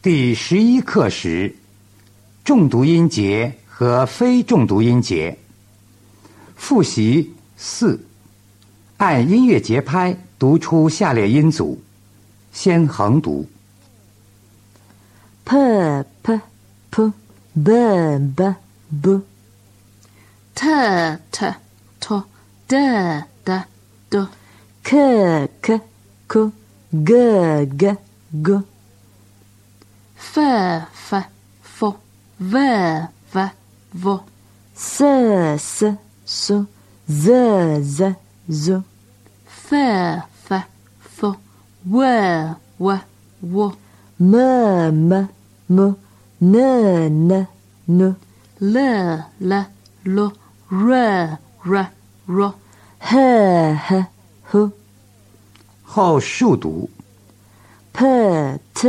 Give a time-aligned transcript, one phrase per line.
[0.00, 1.56] 第十一课时，
[2.44, 5.36] 重读音节和非重读音节。
[6.54, 7.98] 复习四，
[8.98, 11.80] 按音乐节拍读出下列音组，
[12.52, 13.48] 先横读。
[15.44, 15.56] p
[16.22, 16.40] p
[16.90, 17.12] p
[17.54, 18.54] b b
[19.02, 19.22] b
[20.54, 20.66] t
[21.32, 21.54] t
[21.98, 22.24] t
[22.68, 23.64] d d
[24.08, 24.28] d
[24.84, 25.80] k k
[26.28, 26.52] k
[27.04, 27.96] g g
[28.44, 28.62] g
[30.40, 31.24] f f
[31.62, 31.94] f
[32.38, 32.58] v
[33.32, 33.50] v
[33.94, 34.20] v
[34.74, 36.66] s s s
[37.08, 37.24] z
[37.82, 38.14] z
[38.48, 38.82] z
[39.46, 40.52] f f
[41.02, 41.36] f
[41.84, 42.04] w
[42.78, 43.00] w
[43.42, 43.72] w
[44.20, 45.28] m m
[45.68, 45.96] m
[46.40, 47.46] n n
[47.88, 48.16] n
[48.60, 48.76] l
[49.40, 49.66] l
[50.04, 50.32] l
[50.70, 51.90] r r
[52.26, 52.54] r
[53.00, 53.16] h
[53.74, 54.06] h
[54.50, 54.72] h
[55.82, 56.88] 后数读。
[57.92, 58.88] p t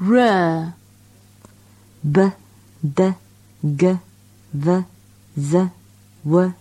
[0.00, 0.72] r.
[2.02, 2.30] B
[2.82, 3.14] d
[3.62, 3.98] g
[4.52, 4.84] v
[5.36, 5.68] z
[6.24, 6.52] w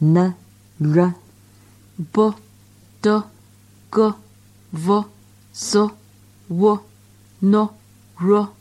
[0.00, 0.34] n
[0.80, 1.14] r.
[1.98, 2.34] B
[3.02, 3.22] d
[3.92, 4.14] g
[4.72, 5.04] v
[5.54, 5.90] z
[6.48, 6.78] w
[7.42, 7.54] n
[8.18, 8.59] r